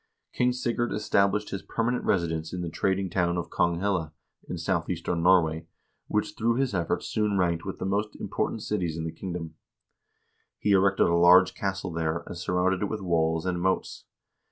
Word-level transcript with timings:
King 0.33 0.51
Sigurd 0.51 0.91
established 0.93 1.51
his 1.51 1.61
permanent 1.61 2.03
residence 2.03 2.53
in 2.53 2.61
the 2.61 2.71
trading 2.71 3.07
town 3.07 3.37
of 3.37 3.51
Konghelle, 3.51 4.13
in 4.49 4.57
southeastern 4.57 5.21
Norway, 5.21 5.67
which 6.07 6.33
through 6.35 6.55
his 6.55 6.73
efforts 6.73 7.05
soon 7.05 7.37
ranked 7.37 7.65
with 7.65 7.77
the 7.77 7.85
most 7.85 8.15
important 8.15 8.63
cities 8.63 8.97
in 8.97 9.03
the 9.03 9.11
kingdom. 9.11 9.53
He 10.57 10.71
erected 10.71 11.05
a 11.05 11.13
large 11.13 11.53
castle 11.53 11.91
there, 11.93 12.23
and 12.25 12.35
surrounded 12.35 12.81
it 12.81 12.89
with 12.89 13.01
walls 13.01 13.45
and 13.45 13.61
moats. 13.61 14.05